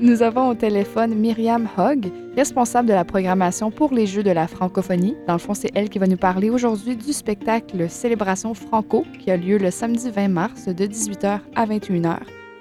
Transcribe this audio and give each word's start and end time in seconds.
Nous 0.00 0.22
avons 0.22 0.48
au 0.48 0.54
téléphone 0.54 1.14
Myriam 1.14 1.68
Hogg, 1.78 2.10
responsable 2.36 2.88
de 2.88 2.92
la 2.92 3.04
programmation 3.04 3.70
pour 3.70 3.92
les 3.92 4.06
Jeux 4.06 4.24
de 4.24 4.32
la 4.32 4.48
francophonie. 4.48 5.16
Dans 5.28 5.34
le 5.34 5.38
fond, 5.38 5.54
c'est 5.54 5.70
elle 5.76 5.88
qui 5.88 6.00
va 6.00 6.08
nous 6.08 6.16
parler 6.16 6.50
aujourd'hui 6.50 6.96
du 6.96 7.12
spectacle 7.12 7.88
Célébration 7.88 8.54
Franco 8.54 9.04
qui 9.20 9.30
a 9.30 9.36
lieu 9.36 9.56
le 9.56 9.70
samedi 9.70 10.10
20 10.10 10.28
mars 10.28 10.66
de 10.66 10.84
18h 10.84 11.38
à 11.54 11.66
21h. 11.66 12.18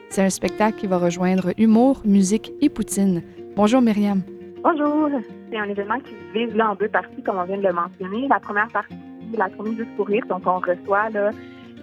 C'est 0.09 0.21
un 0.21 0.29
spectacle 0.29 0.77
qui 0.77 0.85
va 0.85 0.99
rejoindre 0.99 1.53
humour, 1.57 2.03
musique 2.05 2.53
et 2.61 2.69
poutine. 2.69 3.23
Bonjour 3.55 3.81
Myriam. 3.81 4.21
Bonjour. 4.63 5.09
C'est 5.49 5.57
un 5.57 5.67
événement 5.67 5.99
qui 6.01 6.11
se 6.11 6.33
divise 6.33 6.55
là 6.55 6.69
en 6.69 6.75
deux 6.75 6.87
parties, 6.87 7.23
comme 7.23 7.37
on 7.39 7.45
vient 7.45 7.57
de 7.57 7.63
le 7.63 7.73
mentionner. 7.73 8.27
La 8.27 8.39
première 8.39 8.67
partie, 8.67 8.95
la 9.35 9.49
chronique 9.49 9.79
juste 9.79 9.95
pour 9.97 10.07
rire, 10.07 10.23
donc 10.29 10.43
on 10.45 10.59
reçoit 10.59 11.09
là, 11.09 11.31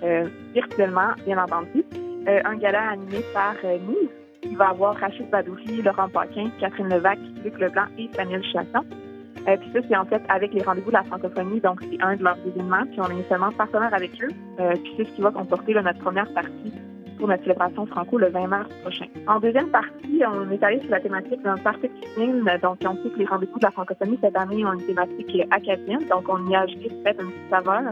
euh, 0.04 0.28
virtuellement, 0.54 1.08
bien 1.26 1.42
entendu, 1.42 1.84
euh, 2.28 2.40
un 2.44 2.54
gala 2.56 2.90
animé 2.90 3.18
par 3.34 3.56
euh, 3.64 3.78
Nice. 3.78 4.19
Il 4.42 4.56
va 4.56 4.70
avoir 4.70 4.96
Rachid 4.96 5.28
Badouri, 5.30 5.82
Laurent 5.82 6.08
Paquin, 6.08 6.50
Catherine 6.58 6.88
Levac, 6.88 7.18
Luc 7.44 7.58
Leblanc 7.58 7.86
et 7.98 8.08
Samuel 8.14 8.42
Chasson. 8.44 8.84
Euh, 9.48 9.56
puis 9.56 9.70
ça, 9.72 9.80
c'est 9.88 9.96
en 9.96 10.04
fait 10.04 10.22
avec 10.28 10.52
les 10.52 10.62
rendez-vous 10.62 10.90
de 10.90 10.96
la 10.96 11.04
francophonie, 11.04 11.60
donc 11.60 11.80
c'est 11.82 12.02
un 12.02 12.16
de 12.16 12.22
leurs 12.22 12.38
événements. 12.46 12.84
Puis 12.90 13.00
on 13.00 13.10
est 13.10 13.14
initialement 13.14 13.52
partenaire 13.52 13.94
avec 13.94 14.10
eux. 14.22 14.28
Euh, 14.60 14.72
puis 14.74 14.94
c'est 14.96 15.04
ce 15.04 15.10
qui 15.12 15.22
va 15.22 15.30
comporter 15.30 15.74
notre 15.74 15.98
première 15.98 16.30
partie 16.32 16.72
pour 17.18 17.28
notre 17.28 17.42
célébration 17.42 17.86
franco 17.86 18.18
le 18.18 18.30
20 18.30 18.46
mars 18.48 18.68
prochain. 18.82 19.06
En 19.26 19.38
deuxième 19.40 19.68
partie, 19.68 20.22
on 20.26 20.50
est 20.50 20.62
allé 20.62 20.80
sur 20.80 20.90
la 20.90 21.00
thématique 21.00 21.42
d'un 21.42 21.56
party 21.58 21.88
cuisine. 21.88 22.44
Donc, 22.62 22.78
on 22.84 22.96
sait 23.02 23.10
que 23.10 23.18
les 23.18 23.26
rendez-vous 23.26 23.58
de 23.58 23.64
la 23.64 23.70
francophonie 23.70 24.18
cette 24.22 24.36
année 24.36 24.64
ont 24.64 24.72
une 24.72 24.86
thématique 24.86 25.46
acadienne. 25.50 26.06
Donc, 26.10 26.28
on 26.28 26.48
y 26.48 26.54
a 26.54 26.62
ajouté 26.62 26.88
peut-être 26.88 27.22
une 27.22 27.30
petite 27.30 27.50
saveur 27.50 27.82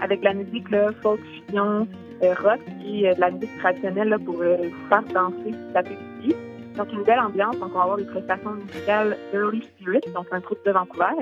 avec 0.00 0.22
la 0.22 0.34
musique 0.34 0.70
là, 0.70 0.90
folk, 1.02 1.20
fusion, 1.46 1.64
euh, 1.64 1.84
rock 2.22 2.60
et 2.84 3.08
euh, 3.08 3.14
de 3.14 3.20
la 3.20 3.30
musique 3.30 3.58
traditionnelle 3.58 4.08
là, 4.08 4.18
pour 4.18 4.40
euh, 4.40 4.56
vous 4.56 4.88
faire 4.88 5.02
danser, 5.12 5.50
du 5.50 5.96
pied. 6.20 6.36
Donc, 6.76 6.92
une 6.92 7.04
belle 7.04 7.20
ambiance. 7.20 7.58
Donc, 7.58 7.70
on 7.74 7.78
va 7.78 7.82
avoir 7.82 7.96
des 7.96 8.04
prestations 8.04 8.52
musicales 8.52 9.16
Early 9.32 9.62
Spirit, 9.62 10.02
donc 10.14 10.26
un 10.30 10.40
groupe 10.40 10.64
de 10.66 10.72
Vancouver, 10.72 11.14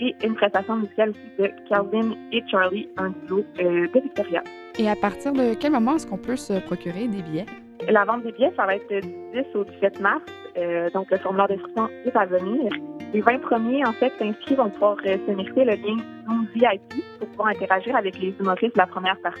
et 0.00 0.14
une 0.24 0.34
prestation 0.34 0.76
musicale 0.76 1.10
aussi 1.10 1.20
de 1.38 1.50
Calvin 1.68 2.14
et 2.32 2.42
Charlie, 2.50 2.88
un 2.96 3.10
duo 3.26 3.44
euh, 3.60 3.86
de 3.86 4.00
Victoria. 4.00 4.42
Et 4.78 4.88
à 4.88 4.96
partir 4.96 5.32
de 5.32 5.54
quel 5.54 5.72
moment 5.72 5.96
est-ce 5.96 6.06
qu'on 6.06 6.16
peut 6.16 6.36
se 6.36 6.60
procurer 6.60 7.06
des 7.08 7.22
billets? 7.22 7.46
La 7.88 8.04
vente 8.04 8.22
des 8.22 8.32
billets, 8.32 8.52
ça 8.56 8.66
va 8.66 8.76
être 8.76 8.88
du 8.88 9.00
10 9.00 9.54
au 9.54 9.64
17 9.64 10.00
mars. 10.00 10.22
Euh, 10.56 10.90
donc, 10.90 11.10
le 11.10 11.18
formulaire 11.18 11.48
d'inscription 11.48 11.88
est 12.04 12.16
à 12.16 12.26
venir. 12.26 12.72
Les 13.12 13.20
20 13.20 13.40
premiers, 13.40 13.84
en 13.84 13.92
fait, 13.92 14.12
inscrits 14.20 14.54
vont 14.54 14.70
pouvoir 14.70 14.96
euh, 15.06 15.16
se 15.26 15.32
mériter 15.32 15.64
le 15.64 15.72
lien 15.72 15.96
Zoom 16.26 16.46
VIP 16.54 17.04
pour 17.18 17.28
pouvoir 17.28 17.48
interagir 17.48 17.96
avec 17.96 18.18
les 18.18 18.34
humoristes 18.38 18.74
de 18.74 18.78
la 18.78 18.86
première 18.86 19.18
partie. 19.20 19.40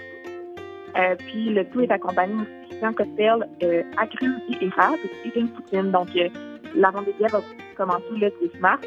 Euh, 0.96 1.14
puis, 1.18 1.50
le 1.50 1.64
tout 1.66 1.80
est 1.80 1.90
accompagné 1.90 2.34
aussi 2.34 2.80
d'un 2.80 2.92
cocktail 2.92 3.46
euh, 3.62 3.82
agrumes 3.96 4.40
et 4.48 4.64
érable 4.64 4.98
et 5.24 5.30
d'une 5.30 5.48
poutine. 5.48 5.90
Donc, 5.90 6.08
euh, 6.16 6.28
la 6.74 6.90
billets 6.90 7.28
va 7.30 7.40
commencer 7.76 8.04
le 8.12 8.32
10 8.52 8.60
mars. 8.60 8.86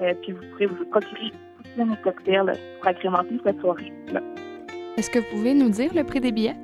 Euh, 0.00 0.14
puis, 0.22 0.32
vous 0.32 0.42
pourrez 0.52 0.66
vous 0.66 0.84
procurer 0.86 1.32
poutine 1.56 1.92
et 1.92 2.02
cocktail 2.02 2.52
pour 2.78 2.88
agrémenter 2.88 3.40
cette 3.44 3.60
soirée-là. 3.60 4.20
Est-ce 4.96 5.10
que 5.10 5.18
vous 5.18 5.30
pouvez 5.30 5.54
nous 5.54 5.70
dire 5.70 5.90
le 5.94 6.04
prix 6.04 6.20
des 6.20 6.32
billets? 6.32 6.56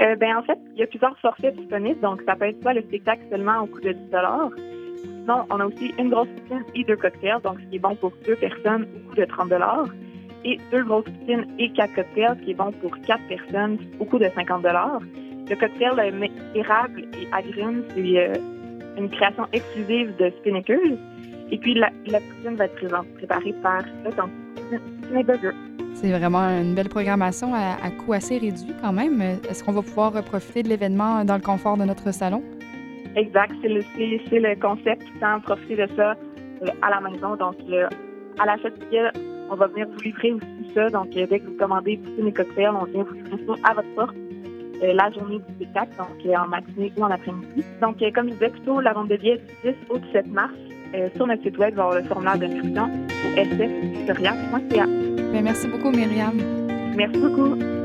Euh, 0.00 0.16
ben, 0.16 0.36
en 0.36 0.42
fait, 0.42 0.58
il 0.74 0.80
y 0.80 0.82
a 0.82 0.86
plusieurs 0.86 1.16
forfaits 1.18 1.54
disponibles, 1.56 2.00
donc 2.00 2.22
ça 2.26 2.34
peut 2.34 2.46
être 2.46 2.60
soit 2.62 2.74
le 2.74 2.82
spectacle 2.82 3.22
seulement 3.30 3.60
au 3.62 3.66
coût 3.66 3.80
de 3.80 3.92
10 3.92 4.00
Sinon, 5.22 5.44
on 5.50 5.60
a 5.60 5.66
aussi 5.66 5.94
une 5.98 6.10
grosse 6.10 6.28
poutine 6.28 6.64
et 6.74 6.84
deux 6.84 6.96
cocktails, 6.96 7.40
donc 7.42 7.60
ce 7.60 7.66
qui 7.66 7.76
est 7.76 7.78
bon 7.78 7.94
pour 7.96 8.12
deux 8.26 8.36
personnes 8.36 8.86
au 8.96 9.10
coût 9.10 9.16
de 9.16 9.24
30 9.24 9.52
et 10.44 10.58
deux 10.70 10.84
grosses 10.84 11.04
poutines 11.04 11.46
et 11.58 11.70
quatre 11.70 11.94
cocktails, 11.94 12.38
qui 12.44 12.50
est 12.52 12.54
bon 12.54 12.72
pour 12.72 12.90
quatre 13.00 13.26
personnes 13.28 13.78
au 14.00 14.04
coût 14.04 14.18
de 14.18 14.28
50 14.34 14.64
Le 14.64 15.56
cocktail 15.56 15.98
euh, 15.98 16.28
érable 16.54 17.04
et 17.20 17.28
agrumes, 17.32 17.84
c'est 17.94 18.18
euh, 18.18 18.34
une 18.98 19.10
création 19.10 19.46
exclusive 19.52 20.14
de 20.16 20.30
Spinnakers. 20.40 20.98
Et 21.50 21.58
puis, 21.58 21.74
la, 21.74 21.90
la 22.06 22.20
poutine 22.20 22.56
va 22.56 22.64
être 22.64 23.04
préparée 23.16 23.54
par 23.62 23.82
le 24.02 25.22
Burger. 25.22 25.50
C'est 25.94 26.10
vraiment 26.10 26.48
une 26.48 26.74
belle 26.74 26.88
programmation 26.88 27.54
à, 27.54 27.76
à 27.84 27.90
coût 27.90 28.14
assez 28.14 28.38
réduit 28.38 28.74
quand 28.80 28.92
même. 28.92 29.20
Est-ce 29.20 29.62
qu'on 29.62 29.72
va 29.72 29.82
pouvoir 29.82 30.12
profiter 30.24 30.62
de 30.62 30.68
l'événement 30.68 31.24
dans 31.24 31.34
le 31.34 31.42
confort 31.42 31.76
de 31.76 31.84
notre 31.84 32.12
salon? 32.12 32.42
Exact, 33.14 33.52
c'est 33.60 33.68
le, 33.68 33.82
c'est, 34.30 34.40
le 34.40 34.58
concept, 34.58 35.02
tant 35.20 35.40
profiter 35.40 35.76
de 35.76 35.86
ça 35.94 36.12
euh, 36.62 36.66
à 36.80 36.90
la 36.90 37.00
maison. 37.00 37.36
Donc, 37.36 37.56
euh, 37.68 37.86
à 38.38 38.46
l'achat 38.46 38.70
de 38.70 39.31
on 39.52 39.56
va 39.56 39.66
venir 39.66 39.86
vous 39.86 40.00
livrer 40.00 40.32
aussi 40.32 40.72
ça. 40.74 40.88
Donc, 40.88 41.08
euh, 41.16 41.26
dès 41.28 41.40
que 41.40 41.46
vous 41.46 41.56
commandez 41.58 41.98
poutine 41.98 42.28
et 42.28 42.32
cocktails, 42.32 42.70
on 42.80 42.84
vient 42.84 43.04
vous 43.04 43.14
livrer 43.14 43.38
ça 43.46 43.70
à 43.70 43.74
votre 43.74 43.94
porte 43.94 44.16
euh, 44.82 44.94
la 44.94 45.10
journée 45.12 45.38
du 45.38 45.54
spectacle, 45.54 45.92
donc 45.98 46.26
euh, 46.26 46.34
en 46.36 46.48
matinée 46.48 46.92
ou 46.96 47.02
en 47.02 47.10
après-midi. 47.10 47.64
Donc, 47.80 47.98
comme 48.14 48.28
je 48.28 48.34
disais 48.34 48.48
plutôt, 48.48 48.80
la 48.80 48.92
vente 48.94 49.08
de 49.08 49.16
billets 49.16 49.38
du 49.64 49.70
10 49.70 49.76
au 49.90 49.98
17 49.98 50.26
mars. 50.32 50.52
Sur 51.16 51.26
notre 51.26 51.42
site 51.42 51.56
web, 51.56 51.70
il 51.72 51.76
va 51.76 51.84
y 51.84 51.86
avoir 51.86 52.02
le 52.02 52.04
formulaire 52.06 52.36
d'inscription 52.36 52.84
au 52.84 53.34
sfvictoria.ca. 53.34 54.86
Bien, 55.32 55.42
merci 55.42 55.66
beaucoup, 55.68 55.90
Myriam. 55.90 56.36
Merci 56.94 57.18
beaucoup. 57.18 57.81